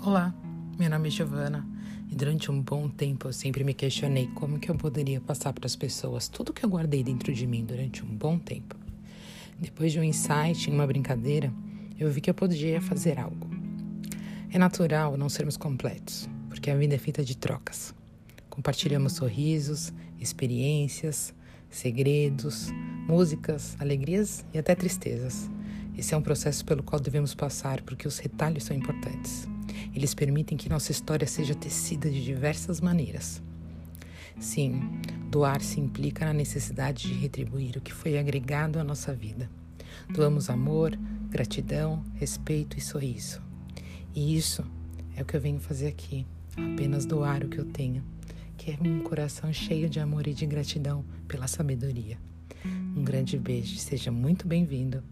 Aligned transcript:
Olá, 0.00 0.32
meu 0.78 0.88
nome 0.88 1.08
é 1.08 1.10
Giovana 1.10 1.66
e 2.08 2.14
durante 2.14 2.52
um 2.52 2.62
bom 2.62 2.88
tempo 2.88 3.26
eu 3.26 3.32
sempre 3.32 3.64
me 3.64 3.74
questionei 3.74 4.28
como 4.28 4.60
que 4.60 4.70
eu 4.70 4.76
poderia 4.76 5.20
passar 5.20 5.52
para 5.52 5.66
as 5.66 5.74
pessoas 5.74 6.28
tudo 6.28 6.52
que 6.52 6.64
eu 6.64 6.70
guardei 6.70 7.02
dentro 7.02 7.34
de 7.34 7.44
mim 7.48 7.64
durante 7.64 8.04
um 8.04 8.16
bom 8.16 8.38
tempo. 8.38 8.76
Depois 9.58 9.90
de 9.90 9.98
um 9.98 10.04
insight 10.04 10.70
em 10.70 10.72
uma 10.72 10.86
brincadeira, 10.86 11.52
eu 11.98 12.08
vi 12.12 12.20
que 12.20 12.30
eu 12.30 12.34
podia 12.34 12.80
fazer 12.80 13.18
algo. 13.18 13.50
É 14.52 14.56
natural 14.56 15.16
não 15.16 15.28
sermos 15.28 15.56
completos, 15.56 16.30
porque 16.48 16.70
a 16.70 16.76
vida 16.76 16.94
é 16.94 16.98
feita 16.98 17.24
de 17.24 17.36
trocas. 17.36 17.92
Compartilhamos 18.48 19.14
sorrisos, 19.14 19.92
experiências, 20.20 21.34
segredos, 21.68 22.68
músicas, 23.08 23.76
alegrias 23.80 24.46
e 24.54 24.58
até 24.58 24.76
tristezas. 24.76 25.50
Esse 25.98 26.14
é 26.14 26.16
um 26.16 26.22
processo 26.22 26.64
pelo 26.64 26.84
qual 26.84 27.00
devemos 27.00 27.34
passar 27.34 27.82
porque 27.82 28.06
os 28.06 28.18
retalhos 28.18 28.62
são 28.62 28.76
importantes. 28.76 29.48
Eles 29.98 30.14
permitem 30.14 30.56
que 30.56 30.68
nossa 30.68 30.92
história 30.92 31.26
seja 31.26 31.56
tecida 31.56 32.08
de 32.08 32.24
diversas 32.24 32.80
maneiras. 32.80 33.42
Sim, 34.38 34.80
doar-se 35.28 35.80
implica 35.80 36.24
na 36.24 36.32
necessidade 36.32 37.08
de 37.08 37.14
retribuir 37.14 37.76
o 37.76 37.80
que 37.80 37.92
foi 37.92 38.16
agregado 38.16 38.78
à 38.78 38.84
nossa 38.84 39.12
vida. 39.12 39.50
Doamos 40.08 40.48
amor, 40.50 40.96
gratidão, 41.28 42.04
respeito 42.14 42.78
e 42.78 42.80
sorriso. 42.80 43.42
E 44.14 44.36
isso 44.36 44.64
é 45.16 45.22
o 45.22 45.24
que 45.24 45.34
eu 45.34 45.40
venho 45.40 45.58
fazer 45.58 45.88
aqui, 45.88 46.24
apenas 46.56 47.04
doar 47.04 47.42
o 47.42 47.48
que 47.48 47.58
eu 47.58 47.64
tenho, 47.64 48.04
que 48.56 48.70
é 48.70 48.78
um 48.80 49.00
coração 49.00 49.52
cheio 49.52 49.90
de 49.90 49.98
amor 49.98 50.28
e 50.28 50.32
de 50.32 50.46
gratidão 50.46 51.04
pela 51.26 51.48
sabedoria. 51.48 52.18
Um 52.64 53.02
grande 53.02 53.36
beijo, 53.36 53.76
seja 53.78 54.12
muito 54.12 54.46
bem-vindo. 54.46 55.02